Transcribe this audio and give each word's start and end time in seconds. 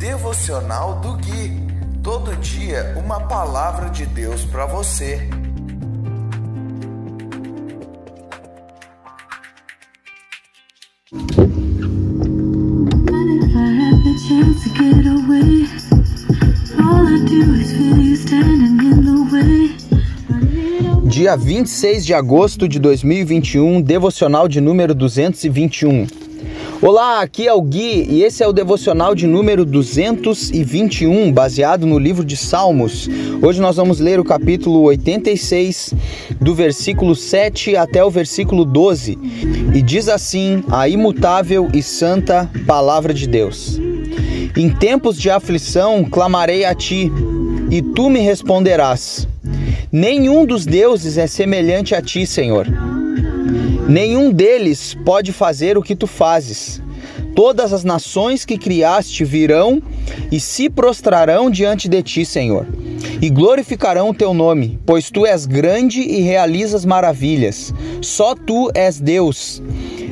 Devocional 0.00 0.98
do 1.00 1.12
Gui. 1.18 1.60
Todo 2.02 2.34
dia 2.36 2.94
uma 2.96 3.20
palavra 3.20 3.90
de 3.90 4.06
Deus 4.06 4.46
para 4.46 4.64
você. 4.64 5.28
Dia 21.04 21.36
26 21.36 22.06
de 22.06 22.14
agosto 22.14 22.66
de 22.66 22.78
2021, 22.78 23.82
devocional 23.82 24.48
de 24.48 24.62
número 24.62 24.94
221. 24.94 26.19
Olá, 26.82 27.20
aqui 27.20 27.46
é 27.46 27.52
o 27.52 27.60
Gui 27.60 28.06
e 28.08 28.22
esse 28.22 28.42
é 28.42 28.48
o 28.48 28.54
devocional 28.54 29.14
de 29.14 29.26
número 29.26 29.66
221, 29.66 31.30
baseado 31.30 31.84
no 31.84 31.98
livro 31.98 32.24
de 32.24 32.38
Salmos. 32.38 33.06
Hoje 33.42 33.60
nós 33.60 33.76
vamos 33.76 34.00
ler 34.00 34.18
o 34.18 34.24
capítulo 34.24 34.84
86, 34.84 35.92
do 36.40 36.54
versículo 36.54 37.14
7 37.14 37.76
até 37.76 38.02
o 38.02 38.08
versículo 38.08 38.64
12, 38.64 39.18
e 39.74 39.82
diz 39.82 40.08
assim: 40.08 40.64
a 40.70 40.88
imutável 40.88 41.68
e 41.74 41.82
santa 41.82 42.50
palavra 42.66 43.12
de 43.12 43.26
Deus. 43.26 43.78
Em 44.56 44.70
tempos 44.70 45.20
de 45.20 45.28
aflição 45.28 46.02
clamarei 46.02 46.64
a 46.64 46.74
ti, 46.74 47.12
e 47.70 47.82
tu 47.82 48.08
me 48.08 48.20
responderás. 48.20 49.28
Nenhum 49.92 50.46
dos 50.46 50.64
deuses 50.64 51.18
é 51.18 51.26
semelhante 51.26 51.94
a 51.94 52.00
ti, 52.00 52.26
Senhor. 52.26 52.66
Nenhum 53.90 54.30
deles 54.30 54.96
pode 55.04 55.32
fazer 55.32 55.76
o 55.76 55.82
que 55.82 55.96
tu 55.96 56.06
fazes. 56.06 56.80
Todas 57.34 57.72
as 57.72 57.82
nações 57.82 58.44
que 58.44 58.56
criaste 58.56 59.24
virão 59.24 59.82
e 60.30 60.38
se 60.38 60.70
prostrarão 60.70 61.50
diante 61.50 61.88
de 61.88 62.00
ti, 62.00 62.24
Senhor, 62.24 62.68
e 63.20 63.28
glorificarão 63.28 64.10
o 64.10 64.14
teu 64.14 64.32
nome, 64.32 64.78
pois 64.86 65.10
tu 65.10 65.26
és 65.26 65.44
grande 65.44 66.02
e 66.02 66.20
realizas 66.20 66.84
maravilhas. 66.84 67.74
Só 68.00 68.36
tu 68.36 68.70
és 68.76 69.00
Deus. 69.00 69.60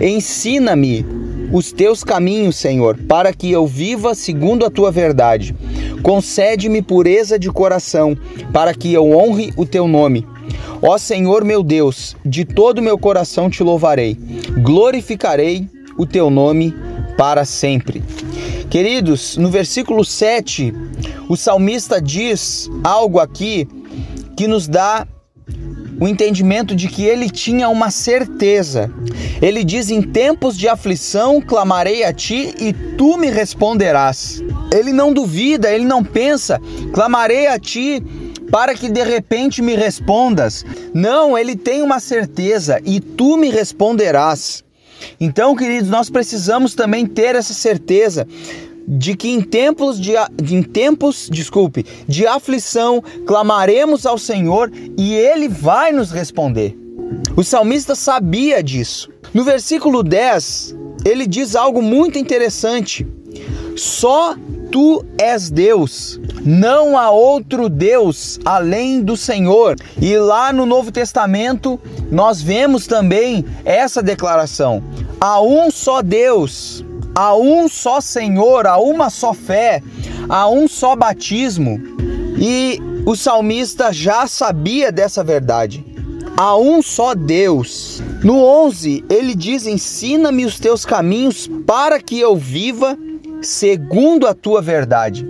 Ensina-me 0.00 1.06
os 1.52 1.70
teus 1.70 2.02
caminhos, 2.02 2.56
Senhor, 2.56 2.98
para 3.08 3.32
que 3.32 3.52
eu 3.52 3.68
viva 3.68 4.16
segundo 4.16 4.66
a 4.66 4.70
tua 4.70 4.90
verdade. 4.90 5.54
Concede-me 6.02 6.82
pureza 6.82 7.38
de 7.38 7.48
coração, 7.52 8.18
para 8.52 8.74
que 8.74 8.92
eu 8.92 9.12
honre 9.12 9.52
o 9.56 9.64
teu 9.64 9.86
nome. 9.86 10.26
Ó 10.82 10.96
Senhor 10.96 11.44
meu 11.44 11.62
Deus, 11.62 12.16
de 12.24 12.44
todo 12.44 12.80
meu 12.80 12.98
coração 12.98 13.50
te 13.50 13.62
louvarei, 13.62 14.16
glorificarei 14.62 15.68
o 15.98 16.06
teu 16.06 16.30
nome 16.30 16.74
para 17.18 17.44
sempre. 17.44 18.02
Queridos, 18.70 19.36
no 19.36 19.50
versículo 19.50 20.04
7, 20.04 20.72
o 21.28 21.36
salmista 21.36 22.00
diz 22.00 22.70
algo 22.82 23.18
aqui 23.18 23.68
que 24.34 24.46
nos 24.46 24.66
dá 24.66 25.06
o 26.00 26.08
entendimento 26.08 26.74
de 26.74 26.88
que 26.88 27.04
ele 27.04 27.28
tinha 27.28 27.68
uma 27.68 27.90
certeza. 27.90 28.90
Ele 29.42 29.62
diz: 29.62 29.90
Em 29.90 30.00
tempos 30.00 30.56
de 30.56 30.66
aflição 30.66 31.42
clamarei 31.42 32.04
a 32.04 32.12
ti 32.12 32.54
e 32.58 32.72
tu 32.72 33.18
me 33.18 33.28
responderás. 33.28 34.42
Ele 34.72 34.94
não 34.94 35.12
duvida, 35.12 35.70
ele 35.70 35.84
não 35.84 36.02
pensa, 36.02 36.58
clamarei 36.94 37.48
a 37.48 37.58
ti 37.58 38.02
para 38.50 38.74
que 38.74 38.88
de 38.88 39.02
repente 39.02 39.62
me 39.62 39.74
respondas. 39.74 40.64
Não, 40.92 41.38
ele 41.38 41.56
tem 41.56 41.82
uma 41.82 42.00
certeza 42.00 42.80
e 42.84 43.00
tu 43.00 43.36
me 43.36 43.50
responderás. 43.50 44.64
Então, 45.20 45.54
queridos, 45.54 45.88
nós 45.88 46.10
precisamos 46.10 46.74
também 46.74 47.06
ter 47.06 47.34
essa 47.34 47.54
certeza 47.54 48.26
de 48.86 49.14
que 49.14 49.28
em 49.28 49.40
tempos 49.40 50.00
de, 50.00 50.12
em 50.50 50.62
tempos, 50.62 51.28
desculpe, 51.30 51.86
de 52.08 52.26
aflição 52.26 53.02
clamaremos 53.26 54.04
ao 54.04 54.18
Senhor 54.18 54.70
e 54.98 55.14
ele 55.14 55.48
vai 55.48 55.92
nos 55.92 56.10
responder. 56.10 56.76
O 57.36 57.42
salmista 57.42 57.94
sabia 57.94 58.62
disso. 58.62 59.10
No 59.32 59.44
versículo 59.44 60.02
10, 60.02 60.74
ele 61.04 61.26
diz 61.26 61.54
algo 61.54 61.80
muito 61.80 62.18
interessante. 62.18 63.06
Só 63.76 64.34
tu 64.70 65.04
és 65.18 65.50
Deus, 65.50 66.20
não 66.44 66.96
há 66.96 67.10
outro 67.10 67.68
Deus 67.68 68.38
além 68.44 69.02
do 69.02 69.16
Senhor. 69.16 69.76
E 70.00 70.16
lá 70.16 70.52
no 70.52 70.64
Novo 70.64 70.90
Testamento 70.92 71.78
nós 72.10 72.40
vemos 72.40 72.86
também 72.86 73.44
essa 73.64 74.02
declaração: 74.02 74.82
há 75.20 75.40
um 75.40 75.70
só 75.70 76.02
Deus, 76.02 76.84
há 77.14 77.34
um 77.34 77.68
só 77.68 78.00
Senhor, 78.00 78.66
há 78.66 78.78
uma 78.78 79.10
só 79.10 79.34
fé, 79.34 79.82
há 80.28 80.48
um 80.48 80.68
só 80.68 80.94
batismo. 80.94 81.80
E 82.38 82.78
o 83.04 83.14
salmista 83.16 83.92
já 83.92 84.26
sabia 84.26 84.90
dessa 84.90 85.22
verdade. 85.22 85.84
Há 86.36 86.56
um 86.56 86.80
só 86.80 87.14
Deus. 87.14 88.02
No 88.24 88.42
11, 88.42 89.04
ele 89.10 89.34
diz: 89.34 89.66
Ensina-me 89.66 90.46
os 90.46 90.58
teus 90.58 90.86
caminhos 90.86 91.46
para 91.66 92.00
que 92.00 92.18
eu 92.18 92.34
viva 92.36 92.96
segundo 93.42 94.26
a 94.26 94.34
tua 94.34 94.60
verdade. 94.60 95.26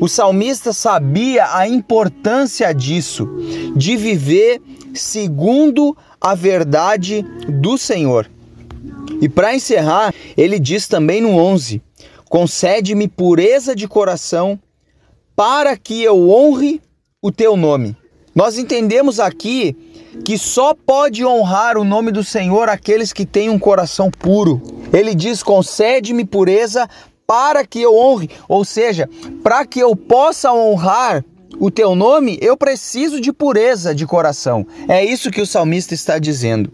O 0.00 0.08
salmista 0.08 0.72
sabia 0.72 1.56
a 1.56 1.68
importância 1.68 2.72
disso, 2.72 3.28
de 3.76 3.96
viver 3.96 4.60
segundo 4.94 5.96
a 6.20 6.34
verdade 6.34 7.22
do 7.48 7.78
Senhor. 7.78 8.30
E 9.20 9.28
para 9.28 9.54
encerrar, 9.54 10.12
ele 10.36 10.58
diz 10.58 10.86
também 10.86 11.20
no 11.20 11.36
11: 11.36 11.80
Concede-me 12.28 13.08
pureza 13.08 13.74
de 13.74 13.86
coração, 13.86 14.58
para 15.36 15.76
que 15.76 16.02
eu 16.02 16.30
honre 16.30 16.80
o 17.20 17.30
teu 17.30 17.56
nome. 17.56 17.96
Nós 18.34 18.58
entendemos 18.58 19.20
aqui 19.20 19.76
que 20.24 20.36
só 20.36 20.74
pode 20.74 21.24
honrar 21.24 21.76
o 21.76 21.84
nome 21.84 22.10
do 22.10 22.24
Senhor 22.24 22.68
aqueles 22.68 23.12
que 23.12 23.24
têm 23.24 23.48
um 23.48 23.58
coração 23.58 24.10
puro. 24.10 24.60
Ele 24.92 25.14
diz: 25.14 25.42
Concede-me 25.42 26.24
pureza 26.24 26.88
para 27.32 27.64
que 27.64 27.80
eu 27.80 27.96
honre, 27.96 28.28
ou 28.46 28.62
seja, 28.62 29.08
para 29.42 29.64
que 29.64 29.80
eu 29.80 29.96
possa 29.96 30.52
honrar 30.52 31.24
o 31.58 31.70
teu 31.70 31.94
nome, 31.94 32.38
eu 32.42 32.58
preciso 32.58 33.18
de 33.22 33.32
pureza 33.32 33.94
de 33.94 34.04
coração. 34.04 34.66
É 34.86 35.02
isso 35.02 35.30
que 35.30 35.40
o 35.40 35.46
salmista 35.46 35.94
está 35.94 36.18
dizendo. 36.18 36.70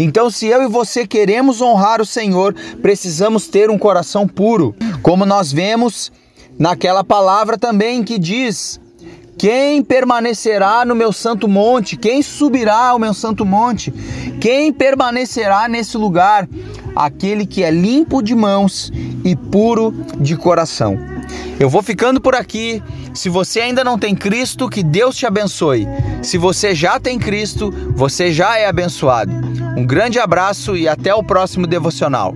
Então, 0.00 0.28
se 0.28 0.48
eu 0.48 0.64
e 0.64 0.66
você 0.66 1.06
queremos 1.06 1.60
honrar 1.60 2.00
o 2.00 2.06
Senhor, 2.06 2.52
precisamos 2.82 3.46
ter 3.46 3.70
um 3.70 3.78
coração 3.78 4.26
puro, 4.26 4.74
como 5.02 5.24
nós 5.24 5.52
vemos 5.52 6.10
naquela 6.58 7.04
palavra 7.04 7.56
também 7.56 8.02
que 8.02 8.18
diz: 8.18 8.80
Quem 9.38 9.84
permanecerá 9.84 10.84
no 10.84 10.96
meu 10.96 11.12
santo 11.12 11.46
monte? 11.46 11.96
Quem 11.96 12.22
subirá 12.22 12.88
ao 12.88 12.98
meu 12.98 13.14
santo 13.14 13.46
monte? 13.46 13.92
Quem 14.40 14.72
permanecerá 14.72 15.68
nesse 15.68 15.96
lugar? 15.96 16.48
Aquele 16.94 17.46
que 17.46 17.62
é 17.62 17.70
limpo 17.70 18.22
de 18.22 18.34
mãos 18.34 18.92
e 19.24 19.34
puro 19.34 19.94
de 20.18 20.36
coração. 20.36 20.98
Eu 21.58 21.68
vou 21.68 21.82
ficando 21.82 22.20
por 22.20 22.34
aqui. 22.34 22.82
Se 23.14 23.28
você 23.28 23.60
ainda 23.60 23.84
não 23.84 23.98
tem 23.98 24.14
Cristo, 24.14 24.68
que 24.68 24.82
Deus 24.82 25.16
te 25.16 25.26
abençoe. 25.26 25.86
Se 26.22 26.38
você 26.38 26.74
já 26.74 26.98
tem 26.98 27.18
Cristo, 27.18 27.70
você 27.94 28.32
já 28.32 28.58
é 28.58 28.66
abençoado. 28.66 29.32
Um 29.76 29.86
grande 29.86 30.18
abraço 30.18 30.76
e 30.76 30.88
até 30.88 31.14
o 31.14 31.22
próximo 31.22 31.66
devocional. 31.66 32.34